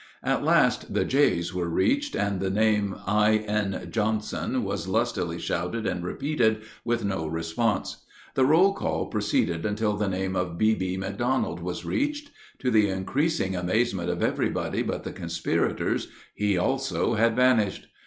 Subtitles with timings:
[0.23, 3.87] At last the "J's" were reached, and the name of I.N.
[3.91, 8.03] Johnson was lustily shouted and repeated, with no response.
[8.33, 10.97] The roll call proceeded until the name of B.B.
[10.97, 12.31] McDonald was reached.
[12.61, 17.85] To the increasing amazement of everybody but the conspirators, he also had vanished.